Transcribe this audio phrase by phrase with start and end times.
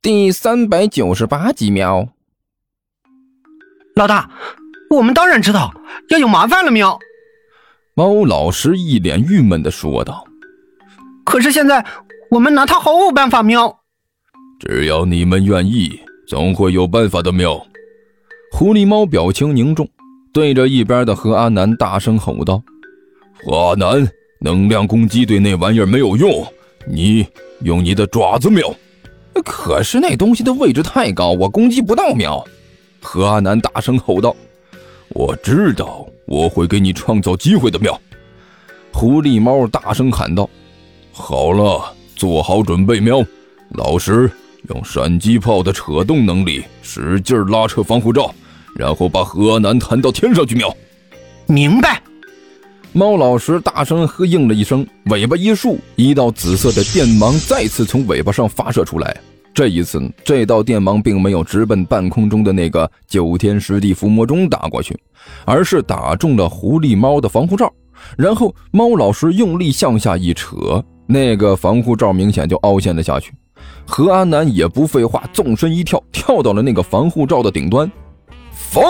[0.00, 2.06] 第三百九十八集喵。
[3.96, 4.30] 老大，
[4.90, 5.74] 我们当然知道，
[6.10, 6.96] 要有麻烦了喵。
[7.94, 10.24] 猫老师一脸郁闷的说道
[11.26, 11.84] ：“可是现在
[12.30, 13.80] 我们拿他毫无办法喵。
[14.60, 17.60] 只要你们愿意，总会有办法的喵。”
[18.54, 19.88] 狐狸猫表情凝重，
[20.32, 22.62] 对着一边的何阿南大声吼道
[23.42, 24.08] ：“何阿南，
[24.40, 26.46] 能量攻击对那玩意儿没有用，
[26.86, 27.26] 你
[27.62, 28.72] 用你的爪子喵。”
[29.42, 32.44] 可是那东西的位置太高，我攻击不到喵。
[33.00, 34.34] 何阿南大声吼道
[35.10, 37.98] ：“我知道，我会给你创造机会的喵。”
[38.92, 40.48] 狐狸猫大声喊道
[41.12, 43.24] ：“好了，做好准备喵！
[43.70, 44.30] 老师，
[44.68, 48.34] 用闪击炮的扯动能力，使劲拉扯防护罩，
[48.74, 50.74] 然后把何阿南弹到天上去喵！”
[51.46, 52.02] 明白。
[52.92, 59.16] 猫老师大声呵应了一声，尾巴一竖，一道紫色的电芒再次从尾巴上发射出来。
[59.58, 64.96] 这一次，这道电芒并没有直奔半空中的那个九天十地伏魔钟打过去，
[65.44, 67.68] 而是打中了狐狸猫的防护罩。
[68.16, 73.32] 然后，猫老师用力向下一扯，那个防护罩明显就凹陷了下去。
[73.84, 77.90] 何阿南也不废话，纵身一跳，跳到了那个防护罩的顶端。
[78.52, 78.80] 放！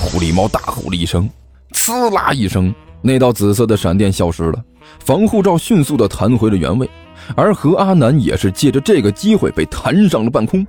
[0.00, 1.28] 狐狸猫大吼了一声，
[1.72, 4.64] 呲啦一声，那道紫色的闪电消失了，
[5.00, 6.88] 防护罩迅速的弹回了原位。
[7.34, 10.66] 而何阿南也是借着这个机会被弹上了半空。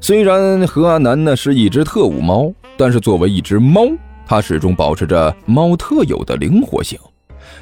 [0.00, 3.86] 虽然何阿南呢是一只特务猫，但是作为一只猫，
[4.26, 6.98] 它始终保持着猫特有的灵活性。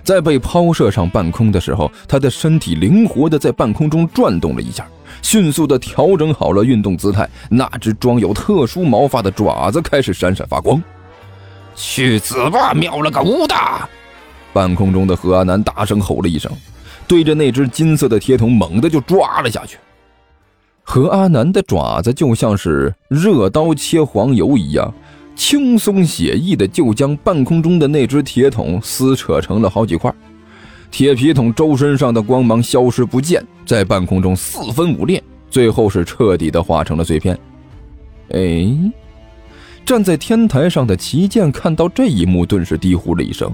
[0.03, 4.87] 在被抛射上半空的时候，它的身体灵活的在半空中转动了一下，
[5.21, 7.29] 迅速的调整好了运动姿态。
[7.51, 10.83] 那只装有特殊毛发的爪子开始闪闪发光。
[11.75, 12.73] 去死吧！
[12.73, 13.55] 喵了个乌的！
[14.53, 16.51] 半空中的何阿南大声吼了一声。
[17.11, 19.79] 对着那只金色的铁桶猛地就抓了下去，
[20.85, 24.95] 何阿南的爪子就像是热刀切黄油一样，
[25.35, 30.15] 轻松写意的就将半空中的那只铁桶撕扯成了好几块，
[30.89, 37.37] 铁皮桶周身上的光芒消失不见，在半空中四分五裂，最后是彻底的化成了碎片。
[38.35, 38.69] 哎，
[39.85, 43.53] 站在天台上的齐剑看到这一幕，顿时低呼了一声。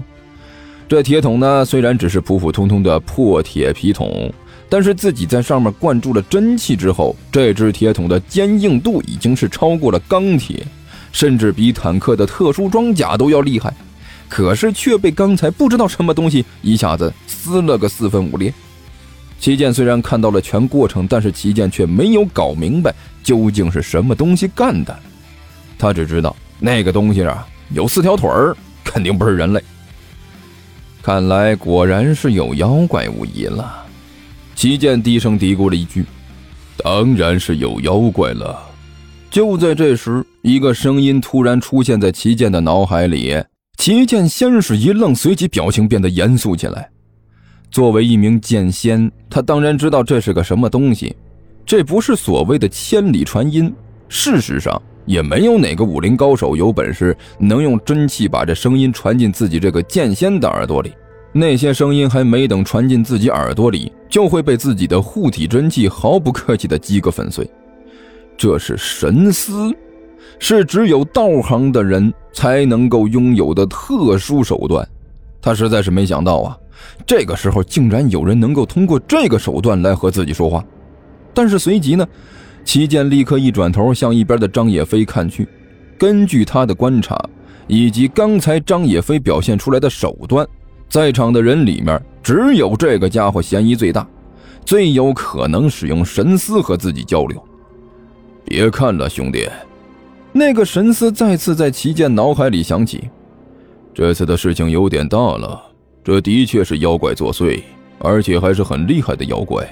[0.87, 4.31] 这铁桶呢，虽然只是普普通通的破铁皮桶，
[4.69, 10.65] 但是自己在上面灌注了真气之后，这只铁桶的坚硬度已经是超过了钢铁，
[11.11, 13.73] 甚至比坦克的特殊装甲都要厉害。
[14.29, 18.53] 可是却被刚才不知道什么东西一下子撕了个四分五裂。
[19.39, 22.93] 齐剑虽然看到了全过程，但是齐剑却没有搞明白
[23.23, 24.97] 究竟是什么东西干的。
[25.77, 28.55] 他只知道那个东西啊有四条腿儿，
[28.85, 29.61] 肯定不是人类。
[31.07, 33.85] 看来果然是有妖怪无疑了，
[34.55, 36.03] 齐剑低声嘀咕了一句
[36.83, 38.61] ：“当然是有妖怪了。”
[39.31, 43.41] 就在这时，一个声音突然出现在齐剑的脑海里。
[43.77, 46.89] 齐剑先是一愣，随即表情变得严肃起来。
[47.71, 51.15] 作为一名剑仙，他当然知道这是个什么东西，
[51.65, 53.73] 这不是所谓的千里传音。
[54.09, 60.93] 事实上，也没有哪个武林高手有本事能用真气把这声音传进自己这个剑仙的耳朵里。
[61.31, 67.49] 那些声音还没等传进自己耳朵里，就会被自己的护体真气毫不客气的击个粉碎。
[68.35, 69.73] 这是神思，
[70.39, 74.87] 是只有道行的人才能够拥有的特殊手段。
[75.41, 76.57] 他实在是没想到啊，
[77.05, 80.63] 这个时候竟然有人能够通过这个手段来和自己说话。
[81.33, 82.07] 但是随即呢？
[82.67, 85.47] 齐剑立刻一转头向一边的张野飞看去，
[85.97, 87.17] 根据他的观察，
[87.65, 90.45] 以及刚才张野飞表现出来的手段，
[90.89, 94.05] 在场的人里面只有这个家伙嫌疑最大，
[94.65, 97.41] 最有可能使用神思和自己交流。
[98.43, 99.47] 别看了，兄弟，
[100.33, 103.09] 那个神思再次在齐剑脑海里响起。
[103.93, 105.57] 这次的事情有点大了，
[106.03, 107.61] 这的确是妖怪作祟，
[107.99, 109.65] 而且还是很厉害的妖怪。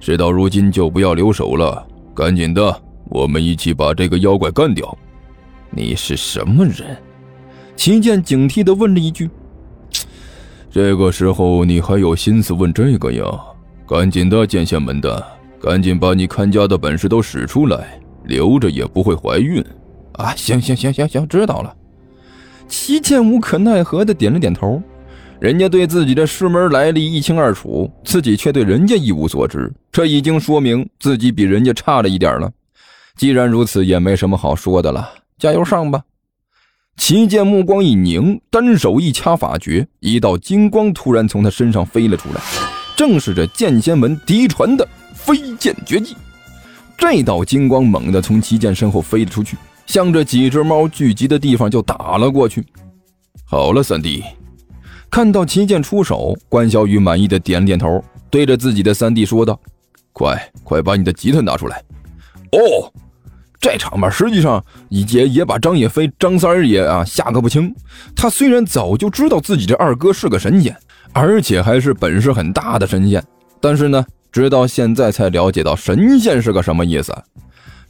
[0.00, 1.86] 事到如今，就不要留手了。
[2.14, 4.96] 赶紧的，我们一起把这个妖怪干掉。
[5.70, 6.96] 你是什么人？
[7.74, 9.30] 齐剑警惕地问了一句。
[10.70, 13.24] 这个时候你还有心思问这个呀？
[13.86, 15.26] 赶紧的，剑仙们的，
[15.60, 19.64] 赶紧把你看家的本事都使出来，留着也不会怀孕。
[20.12, 21.74] 啊，行行行行行，知道了。
[22.68, 24.80] 齐剑无可奈何地点了点头。
[25.42, 32.48] 人家对自己的师门来历一清二楚，自己却对人家一无所知，这已经说明自己比人家差了一点了。
[33.16, 36.00] 既然如此，也没什么好说的了，加油上吧！
[36.96, 42.40] 齐剑目光一凝，单手一掐法诀，一道金光突然从他身上飞了出来，
[42.96, 46.16] 正是这剑仙门嫡传的飞剑绝技。
[46.96, 49.56] 这道金光猛地从齐剑身后飞了出去，
[49.86, 52.64] 向着几只猫聚集的地方就打了过去。
[53.44, 54.22] 好了，三弟，
[55.12, 59.60] 看到齐剑出手，关小雨满意的点了点头，对着自己的三弟说道
[60.14, 61.82] ：“快快把你的吉他拿出来。”
[62.52, 62.90] 哦。
[63.60, 67.72] 这场面实际上也也把张野飞张三也啊吓个不轻。
[68.16, 70.74] 他虽然早就知道自己这二哥是个神仙，
[71.12, 73.22] 而且还是本事很大的神仙，
[73.60, 77.14] 但是呢，直到现在才了解到神仙是个什么意思。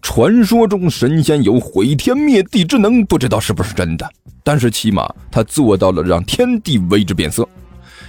[0.02, 4.06] 传说中神仙有毁天灭地之能，不知道是不是真的，
[4.42, 7.48] 但是起码他做到了让天地为之变色。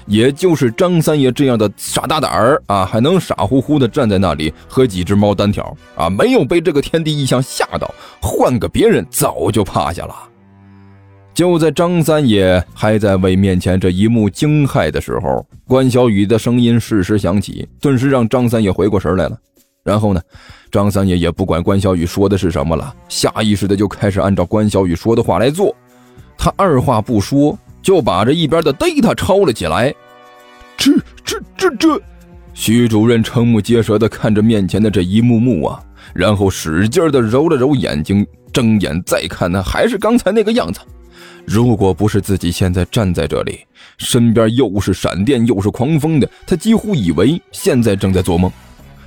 [0.05, 7.89] 也就是张三爷这样的傻大胆儿啊，还能傻乎乎的站在那里和几只猫单挑啊，没有被这个天地异象吓到，
[8.21, 10.13] 换个别人早就趴下了。
[11.33, 19.37] 就在张三爷还在为面前这一幕惊骇的时候，关小雨的声音适时响起，顿时让张三爷回过神来了。
[19.83, 20.21] 然后呢，
[20.69, 25.75] 张三爷也不管关小雨说的是什么了，下意识的就开始按照关小雨说的话来做，
[26.43, 27.57] 他二话不说。
[27.81, 29.93] 就把这一边的逮他抄了起来，
[30.77, 30.93] 这
[31.25, 32.01] 这这这，
[32.53, 35.83] 徐主任瞠目结舌的看着面前的这一幕幕啊，
[36.15, 40.79] 然后使劲的揉了揉眼睛，睁眼再看，那还是刚才那个样子。
[41.45, 43.59] 如果不是自己现在站在这里，
[43.97, 48.49] 身边又是闪电又是狂风的，他几乎以为现在正在做梦。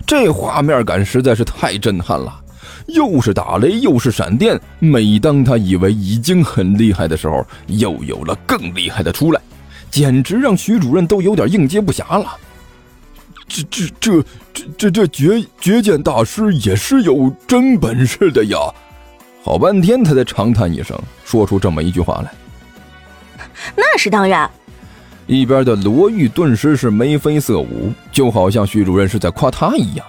[0.06, 2.42] 这画面感实在是太震撼了。
[2.86, 4.60] 又是打雷，又是闪电。
[4.78, 9.40] 每当他以为已经很厉害的时候，又有了更厉害的出来，
[9.90, 12.36] 简直让徐主任都有点应接不暇了。
[13.48, 14.22] 这、这、这、
[14.52, 18.58] 这、这、这绝绝剑大师也是有真本事的呀！
[19.42, 22.32] 好半天，他才长叹一声，说出这么一句话来
[23.76, 24.50] ：“那是当然。”
[25.28, 30.06] 一边的罗玉顿时是眉飞色舞，就好像徐主任是在夸他一样。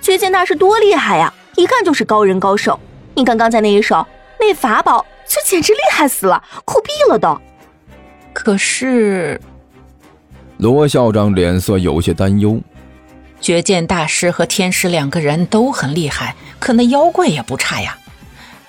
[0.00, 1.32] 绝剑大师多厉害呀！
[1.56, 2.78] 一看就是高人高手，
[3.14, 4.06] 你看刚才那一手，
[4.38, 7.40] 那法宝就简直厉害死了，酷毙了都。
[8.32, 9.40] 可是，
[10.58, 12.60] 罗校长脸色有些担忧。
[13.40, 17.96] 绝剑大师和天师两个人都很厉害，可那妖怪也不差呀。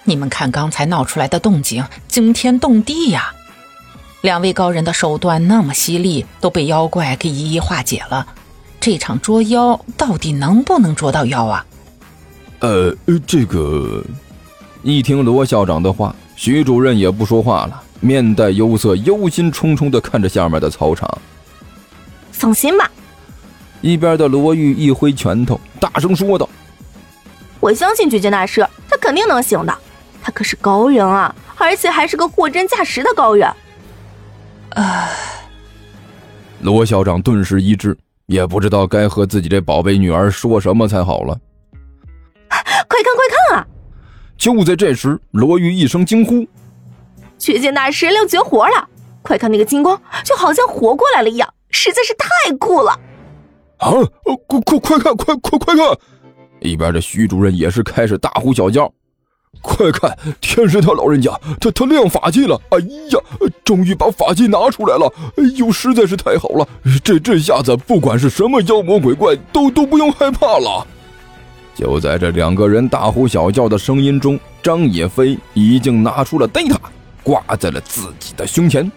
[0.03, 3.33] 你们看刚才闹出来的动静，惊天动地呀！
[4.21, 8.25] 两位高人的手段那么犀利，都被妖怪给一一化解了。
[8.79, 11.65] 这场捉妖到底能不能捉到妖啊？
[12.59, 12.95] 呃，
[13.25, 14.03] 这个，
[14.81, 21.07] 一听罗校长的话，徐主任也不说话了，面带忧色，忧心忡忡的看着下面的操场。
[22.31, 22.89] 放心吧，
[23.81, 26.49] 一边的罗玉一挥拳头，大声说道
[27.59, 29.75] ：“我相信绝剑大师，他肯定能行的，
[30.23, 33.47] 他可是高人啊，而且还是个货真价实的高人。”
[34.73, 35.09] 啊！
[36.61, 37.95] 罗校长顿时一滞，
[38.25, 41.39] 也不知道该和自己这宝贝女儿说什么才好了。
[42.87, 43.67] 快看快看啊！
[44.37, 46.45] 就在这时，罗玉一声惊呼
[47.37, 48.87] ：“却见大师亮绝活了！
[49.21, 52.91] 快看那个金光，就好像活过来了一样，实在是太酷了！”
[53.79, 53.91] 啊！
[54.47, 55.85] 快快快看，快快快看！
[56.61, 58.91] 一边的徐主任也是开始大呼小叫
[59.61, 62.59] ：“快看，天师他老人家，他他亮法器了！
[62.69, 63.19] 哎呀，
[63.63, 65.11] 终于把法器拿出来了！
[65.37, 66.67] 哎呦，实在是太好了！
[67.03, 70.87] 这这下子，不管是什么妖魔鬼怪，都都不用害怕了。”
[71.77, 76.75] 就在这两个人大呼小叫的声音中，张野飞已经拿出了 data，
[77.21, 78.91] 挂在了自己的胸前。